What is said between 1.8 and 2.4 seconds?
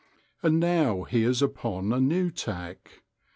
a new